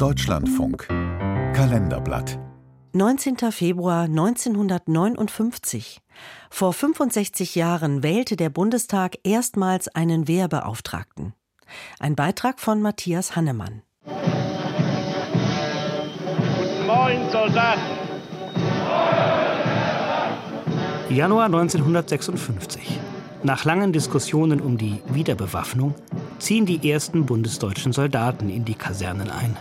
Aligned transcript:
Deutschlandfunk 0.00 0.88
Kalenderblatt 0.88 2.38
19. 2.94 3.36
Februar 3.52 4.04
1959. 4.04 6.00
Vor 6.48 6.72
65 6.72 7.54
Jahren 7.54 8.02
wählte 8.02 8.36
der 8.36 8.48
Bundestag 8.48 9.18
erstmals 9.24 9.88
einen 9.88 10.26
Wehrbeauftragten. 10.26 11.34
Ein 11.98 12.16
Beitrag 12.16 12.60
von 12.60 12.80
Matthias 12.80 13.36
Hannemann. 13.36 13.82
Guten 14.06 14.22
Morgen, 16.86 17.30
Soldaten. 17.30 17.82
Januar 21.10 21.44
1956. 21.44 22.98
Nach 23.42 23.66
langen 23.66 23.92
Diskussionen 23.92 24.62
um 24.62 24.78
die 24.78 25.02
Wiederbewaffnung 25.08 25.94
ziehen 26.38 26.64
die 26.64 26.90
ersten 26.90 27.26
bundesdeutschen 27.26 27.92
Soldaten 27.92 28.48
in 28.48 28.64
die 28.64 28.76
Kasernen 28.76 29.28
ein. 29.28 29.58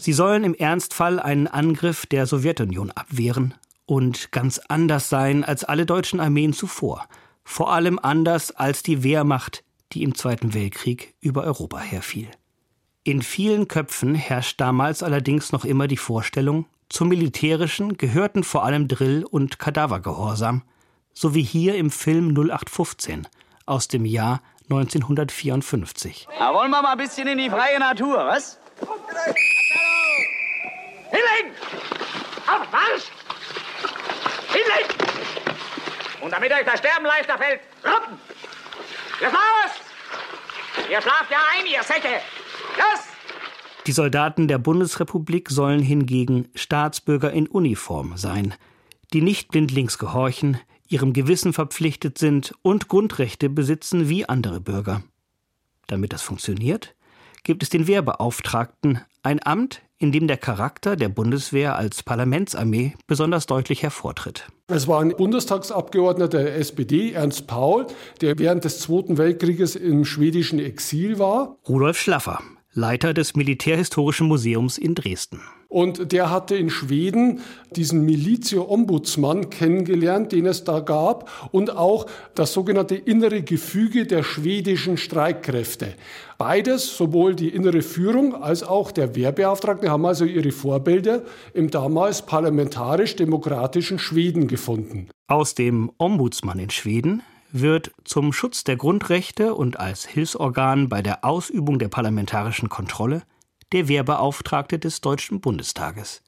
Sie 0.00 0.14
sollen 0.14 0.44
im 0.44 0.54
Ernstfall 0.54 1.20
einen 1.20 1.46
Angriff 1.46 2.06
der 2.06 2.24
Sowjetunion 2.24 2.90
abwehren 2.90 3.52
und 3.84 4.32
ganz 4.32 4.58
anders 4.68 5.10
sein 5.10 5.44
als 5.44 5.62
alle 5.62 5.84
deutschen 5.84 6.20
Armeen 6.20 6.54
zuvor, 6.54 7.06
vor 7.44 7.70
allem 7.70 7.98
anders 7.98 8.50
als 8.50 8.82
die 8.82 9.02
Wehrmacht, 9.02 9.62
die 9.92 10.02
im 10.02 10.14
Zweiten 10.14 10.54
Weltkrieg 10.54 11.14
über 11.20 11.44
Europa 11.44 11.78
herfiel. 11.80 12.30
In 13.04 13.20
vielen 13.20 13.68
Köpfen 13.68 14.14
herrscht 14.14 14.58
damals 14.58 15.02
allerdings 15.02 15.52
noch 15.52 15.66
immer 15.66 15.86
die 15.86 15.98
Vorstellung, 15.98 16.64
zum 16.88 17.08
Militärischen 17.08 17.98
gehörten 17.98 18.42
vor 18.42 18.64
allem 18.64 18.88
Drill 18.88 19.24
und 19.24 19.58
Kadavergehorsam, 19.58 20.62
so 21.12 21.34
wie 21.34 21.42
hier 21.42 21.74
im 21.74 21.90
Film 21.90 22.30
0815 22.30 23.28
aus 23.66 23.86
dem 23.86 24.06
Jahr 24.06 24.40
1954. 24.70 26.26
Na, 26.38 26.54
wollen 26.54 26.70
wir 26.70 26.80
mal 26.80 26.92
ein 26.92 26.98
bisschen 26.98 27.28
in 27.28 27.36
die 27.36 27.50
freie 27.50 27.78
Natur, 27.78 28.16
was? 28.16 28.59
Hinlegen! 31.10 31.56
Auf 32.46 32.70
Marsch! 32.72 33.10
Hinlegen! 34.48 34.94
Und 36.22 36.32
damit 36.32 36.52
euch 36.52 36.64
das 36.64 36.78
Sterben 36.78 37.04
leichter 37.04 37.38
fällt, 37.38 37.60
Ruppen! 37.84 38.18
Jetzt 39.20 39.32
los! 39.32 40.88
Ihr 40.90 41.02
schlaft 41.02 41.30
ja 41.30 41.38
ein, 41.56 41.66
ihr 41.66 41.82
Säcke! 41.82 42.20
Los! 42.76 43.00
Die 43.86 43.92
Soldaten 43.92 44.48
der 44.48 44.58
Bundesrepublik 44.58 45.50
sollen 45.50 45.82
hingegen 45.82 46.48
Staatsbürger 46.54 47.32
in 47.32 47.46
Uniform 47.48 48.16
sein, 48.16 48.54
die 49.12 49.22
nicht 49.22 49.50
blindlings 49.50 49.98
gehorchen, 49.98 50.60
ihrem 50.86 51.12
Gewissen 51.12 51.52
verpflichtet 51.52 52.18
sind 52.18 52.54
und 52.62 52.88
Grundrechte 52.88 53.48
besitzen 53.48 54.08
wie 54.08 54.28
andere 54.28 54.60
Bürger. 54.60 55.02
Damit 55.86 56.12
das 56.12 56.22
funktioniert, 56.22 56.94
gibt 57.42 57.62
es 57.62 57.68
den 57.68 57.86
Wehrbeauftragten, 57.86 59.00
ein 59.22 59.40
Amt, 59.44 59.82
in 59.98 60.12
dem 60.12 60.26
der 60.26 60.38
Charakter 60.38 60.96
der 60.96 61.10
Bundeswehr 61.10 61.76
als 61.76 62.02
Parlamentsarmee 62.02 62.94
besonders 63.06 63.46
deutlich 63.46 63.82
hervortritt. 63.82 64.48
Es 64.68 64.88
war 64.88 65.00
ein 65.00 65.10
Bundestagsabgeordneter 65.10 66.38
der 66.38 66.56
SPD, 66.56 67.12
Ernst 67.12 67.46
Paul, 67.46 67.86
der 68.20 68.38
während 68.38 68.64
des 68.64 68.80
Zweiten 68.80 69.18
Weltkrieges 69.18 69.76
im 69.76 70.04
schwedischen 70.04 70.58
Exil 70.58 71.18
war. 71.18 71.58
Rudolf 71.68 71.98
Schlaffer, 71.98 72.40
Leiter 72.72 73.14
des 73.14 73.34
Militärhistorischen 73.34 74.28
Museums 74.28 74.78
in 74.78 74.94
Dresden. 74.94 75.40
Und 75.66 76.12
der 76.12 76.30
hatte 76.30 76.54
in 76.54 76.70
Schweden 76.70 77.40
diesen 77.74 78.04
Militio-Ombudsmann 78.04 79.50
kennengelernt, 79.50 80.30
den 80.30 80.46
es 80.46 80.62
da 80.62 80.78
gab, 80.78 81.48
und 81.50 81.76
auch 81.76 82.06
das 82.36 82.52
sogenannte 82.52 82.94
innere 82.94 83.42
Gefüge 83.42 84.06
der 84.06 84.22
schwedischen 84.22 84.96
Streitkräfte. 84.96 85.94
Beides, 86.38 86.96
sowohl 86.96 87.34
die 87.34 87.48
innere 87.48 87.82
Führung 87.82 88.34
als 88.34 88.62
auch 88.62 88.92
der 88.92 89.16
Wehrbeauftragte, 89.16 89.90
haben 89.90 90.06
also 90.06 90.24
ihre 90.24 90.52
Vorbilder 90.52 91.22
im 91.54 91.70
damals 91.70 92.24
parlamentarisch-demokratischen 92.24 93.98
Schweden 93.98 94.46
gefunden. 94.46 95.08
Aus 95.26 95.56
dem 95.56 95.90
Ombudsmann 95.98 96.60
in 96.60 96.70
Schweden 96.70 97.22
wird 97.52 97.92
zum 98.04 98.32
Schutz 98.32 98.64
der 98.64 98.76
Grundrechte 98.76 99.54
und 99.54 99.78
als 99.78 100.06
Hilfsorgan 100.06 100.88
bei 100.88 101.02
der 101.02 101.24
Ausübung 101.24 101.78
der 101.78 101.88
parlamentarischen 101.88 102.68
Kontrolle 102.68 103.22
der 103.72 103.88
Wehrbeauftragte 103.88 104.78
des 104.78 105.00
Deutschen 105.00 105.40
Bundestages, 105.40 106.22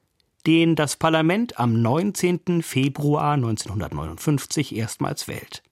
den 0.46 0.76
das 0.76 0.96
Parlament 0.96 1.58
am 1.58 1.80
19. 1.80 2.62
Februar 2.62 3.32
1959 3.32 4.76
erstmals 4.76 5.28
wählt. 5.28 5.62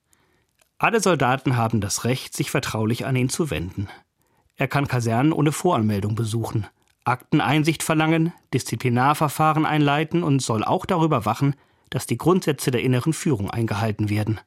Alle 0.79 1.01
Soldaten 1.01 1.57
haben 1.57 1.81
das 1.81 2.05
Recht, 2.05 2.35
sich 2.35 2.51
vertraulich 2.51 3.05
an 3.05 3.17
ihn 3.17 3.29
zu 3.29 3.51
wenden. 3.51 3.89
Er 4.57 4.69
kann 4.69 4.89
Kasernen 4.89 5.33
ohne 5.33 5.53
Voranmeldung 5.53 6.15
besuchen, 6.15 6.67
Akteneinsicht 7.05 7.83
verlangen, 7.83 8.33
Disziplinarverfahren 8.53 9.67
einleiten 9.67 10.23
und 10.23 10.41
soll 10.43 10.65
auch 10.65 10.87
darüber 10.87 11.25
wachen, 11.25 11.55
dass 11.91 12.07
die 12.07 12.19
Grundsätze 12.19 12.71
der 12.71 12.83
inneren 12.83 13.13
Führung 13.13 13.51
eingehalten 13.51 14.11
werden. 14.11 14.41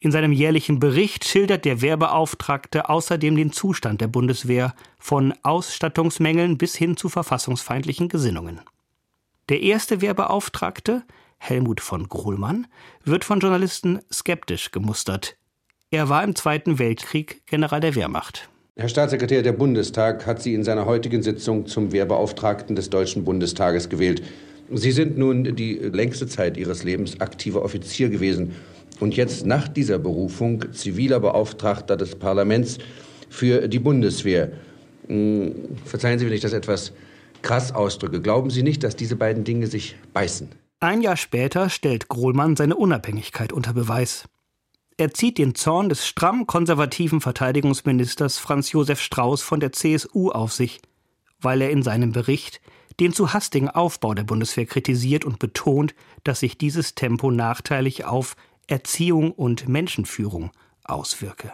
In 0.00 0.12
seinem 0.12 0.30
jährlichen 0.30 0.78
Bericht 0.78 1.24
schildert 1.24 1.64
der 1.64 1.82
Wehrbeauftragte 1.82 2.88
außerdem 2.88 3.34
den 3.34 3.50
Zustand 3.50 4.00
der 4.00 4.06
Bundeswehr 4.06 4.74
von 5.00 5.34
Ausstattungsmängeln 5.42 6.56
bis 6.56 6.76
hin 6.76 6.96
zu 6.96 7.08
verfassungsfeindlichen 7.08 8.08
Gesinnungen. 8.08 8.60
Der 9.48 9.60
erste 9.60 10.00
Wehrbeauftragte, 10.00 11.02
Helmut 11.38 11.80
von 11.80 12.08
Grohlmann, 12.08 12.68
wird 13.04 13.24
von 13.24 13.40
Journalisten 13.40 13.98
skeptisch 14.12 14.70
gemustert. 14.70 15.36
Er 15.90 16.08
war 16.08 16.22
im 16.22 16.36
Zweiten 16.36 16.78
Weltkrieg 16.78 17.42
General 17.46 17.80
der 17.80 17.96
Wehrmacht. 17.96 18.48
Herr 18.76 18.88
Staatssekretär, 18.88 19.42
der 19.42 19.52
Bundestag 19.52 20.26
hat 20.26 20.40
Sie 20.40 20.54
in 20.54 20.62
seiner 20.62 20.86
heutigen 20.86 21.24
Sitzung 21.24 21.66
zum 21.66 21.90
Wehrbeauftragten 21.90 22.76
des 22.76 22.90
Deutschen 22.90 23.24
Bundestages 23.24 23.88
gewählt. 23.88 24.22
Sie 24.70 24.92
sind 24.92 25.18
nun 25.18 25.56
die 25.56 25.74
längste 25.74 26.28
Zeit 26.28 26.56
Ihres 26.56 26.84
Lebens 26.84 27.20
aktiver 27.20 27.62
Offizier 27.62 28.10
gewesen 28.10 28.54
und 29.00 29.16
jetzt 29.16 29.46
nach 29.46 29.68
dieser 29.68 29.98
Berufung 29.98 30.72
ziviler 30.72 31.20
Beauftragter 31.20 31.96
des 31.96 32.16
Parlaments 32.16 32.78
für 33.28 33.68
die 33.68 33.78
Bundeswehr. 33.78 34.52
Hm, 35.06 35.54
verzeihen 35.84 36.18
Sie, 36.18 36.26
wenn 36.26 36.32
ich 36.32 36.40
das 36.40 36.52
etwas 36.52 36.92
krass 37.42 37.74
ausdrücke. 37.74 38.20
Glauben 38.20 38.50
Sie 38.50 38.62
nicht, 38.62 38.82
dass 38.82 38.96
diese 38.96 39.16
beiden 39.16 39.44
Dinge 39.44 39.66
sich 39.66 39.96
beißen? 40.12 40.48
Ein 40.80 41.02
Jahr 41.02 41.16
später 41.16 41.70
stellt 41.70 42.08
Grohlmann 42.08 42.56
seine 42.56 42.76
Unabhängigkeit 42.76 43.52
unter 43.52 43.72
Beweis. 43.72 44.28
Er 44.96 45.12
zieht 45.12 45.38
den 45.38 45.54
Zorn 45.54 45.88
des 45.88 46.06
stramm 46.06 46.46
konservativen 46.46 47.20
Verteidigungsministers 47.20 48.38
Franz 48.38 48.72
Josef 48.72 49.00
Strauß 49.00 49.42
von 49.42 49.60
der 49.60 49.72
CSU 49.72 50.30
auf 50.30 50.52
sich, 50.52 50.80
weil 51.40 51.62
er 51.62 51.70
in 51.70 51.82
seinem 51.82 52.12
Bericht 52.12 52.60
den 52.98 53.12
zu 53.12 53.32
hastigen 53.32 53.68
Aufbau 53.68 54.14
der 54.14 54.24
Bundeswehr 54.24 54.66
kritisiert 54.66 55.24
und 55.24 55.38
betont, 55.38 55.94
dass 56.24 56.40
sich 56.40 56.58
dieses 56.58 56.96
Tempo 56.96 57.30
nachteilig 57.30 58.04
auf 58.04 58.34
Erziehung 58.68 59.32
und 59.32 59.68
Menschenführung 59.68 60.50
auswirke. 60.84 61.52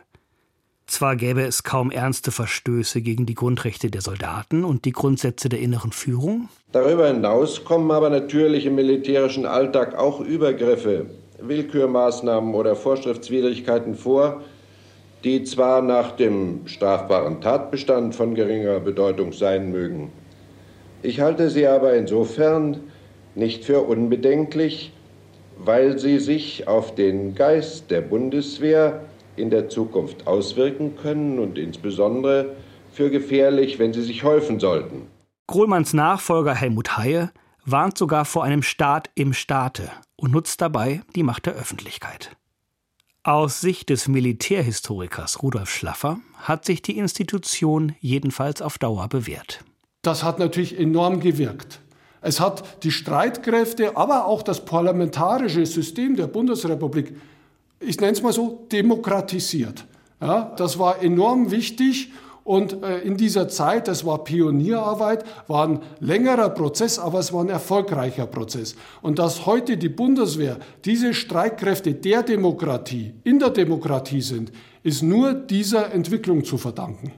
Zwar 0.87 1.17
gäbe 1.17 1.43
es 1.43 1.63
kaum 1.63 1.91
ernste 1.91 2.31
Verstöße 2.31 3.01
gegen 3.01 3.25
die 3.25 3.35
Grundrechte 3.35 3.91
der 3.91 4.03
Soldaten 4.03 4.65
und 4.65 4.85
die 4.85 4.93
Grundsätze 4.93 5.49
der 5.49 5.61
inneren 5.61 5.93
Führung. 5.93 6.49
Darüber 6.73 7.07
hinaus 7.07 7.65
kommen 7.65 7.91
aber 7.91 8.11
natürlich 8.11 8.67
im 8.67 8.75
militärischen 8.75 9.47
Alltag 9.47 9.97
auch 9.97 10.21
Übergriffe, 10.21 11.07
Willkürmaßnahmen 11.41 12.55
oder 12.55 12.77
Vorschriftswidrigkeiten 12.77 13.95
vor, 13.95 14.43
die 15.25 15.45
zwar 15.45 15.81
nach 15.81 16.13
dem 16.13 16.67
strafbaren 16.67 17.41
Tatbestand 17.41 18.15
von 18.15 18.35
geringer 18.35 18.79
Bedeutung 18.81 19.33
sein 19.33 19.71
mögen. 19.71 20.13
Ich 21.03 21.21
halte 21.21 21.49
sie 21.49 21.67
aber 21.67 21.95
insofern 21.95 22.81
nicht 23.35 23.65
für 23.65 23.81
unbedenklich, 23.81 24.93
weil 25.59 25.99
sie 25.99 26.19
sich 26.19 26.69
auf 26.69 26.95
den 26.95 27.35
Geist 27.35 27.91
der 27.91 28.01
Bundeswehr 28.01 29.05
in 29.37 29.51
der 29.51 29.69
Zukunft 29.69 30.27
auswirken 30.27 30.97
können 30.97 31.39
und 31.39 31.59
insbesondere 31.59 32.55
für 32.93 33.11
gefährlich, 33.11 33.79
wenn 33.79 33.93
sie 33.93 34.03
sich 34.03 34.23
häufen 34.23 34.61
sollten. 34.61 35.09
Grohlmanns 35.47 35.93
Nachfolger 35.93 36.55
Helmut 36.55 36.97
Haie 36.97 37.31
warnt 37.65 37.99
sogar 37.99 38.25
vor 38.25 38.45
einem 38.45 38.63
Staat 38.63 39.11
im 39.15 39.33
Staate 39.33 39.91
und 40.17 40.33
nutzt 40.33 40.61
dabei 40.61 41.03
die 41.15 41.23
Macht 41.23 41.47
der 41.47 41.55
Öffentlichkeit. 41.55 42.37
Aus 43.23 43.61
Sicht 43.61 43.89
des 43.89 44.07
Militärhistorikers 44.07 45.43
Rudolf 45.43 45.71
Schlaffer 45.71 46.19
hat 46.37 46.67
sich 46.67 46.83
die 46.83 46.99
Institution 46.99 47.95
jedenfalls 48.01 48.61
auf 48.61 48.79
Dauer 48.79 49.09
bewährt. 49.09 49.65
Das 50.03 50.23
hat 50.23 50.39
natürlich 50.39 50.79
enorm 50.79 51.21
gewirkt. 51.21 51.81
Es 52.25 52.41
hat 52.41 52.83
die 52.85 52.91
Streitkräfte, 52.91 53.99
aber 53.99 54.27
auch 54.27 54.43
das 54.43 54.65
parlamentarische 54.65 55.67
System 55.67 56.17
der 56.17 56.27
Bundesrepublik, 56.27 57.15
ich 57.81 58.01
nenne 58.01 58.13
es 58.13 58.23
mal 58.23 58.33
so, 58.33 58.67
demokratisiert. 58.73 59.85
Ja, 60.23 60.55
das 60.57 60.79
war 60.79 61.03
enorm 61.03 61.51
wichtig 61.51 62.11
und 62.43 62.83
äh, 62.83 63.01
in 63.01 63.19
dieser 63.19 63.49
Zeit, 63.49 63.89
das 63.89 64.07
war 64.07 64.25
Pionierarbeit, 64.25 65.25
war 65.49 65.69
ein 65.69 65.81
längerer 66.01 66.49
Prozess, 66.49 66.99
aber 66.99 67.19
es 67.19 67.31
war 67.31 67.45
ein 67.45 67.51
erfolgreicher 67.51 68.27
Prozess. 68.27 68.75
Und 69.03 69.19
dass 69.19 69.45
heute 69.45 69.77
die 69.77 69.91
Bundeswehr 69.91 70.59
diese 70.87 71.13
Streitkräfte 71.13 71.93
der 71.93 72.23
Demokratie, 72.23 73.13
in 73.25 73.39
der 73.39 73.51
Demokratie 73.51 74.23
sind, 74.23 74.51
ist 74.83 75.03
nur 75.03 75.35
dieser 75.35 75.93
Entwicklung 75.93 76.43
zu 76.43 76.57
verdanken. 76.57 77.13